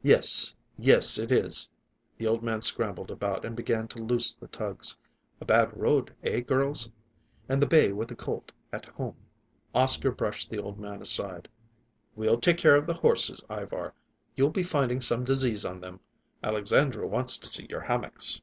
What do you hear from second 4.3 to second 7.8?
the tugs. "A bad road, eh, girls? And the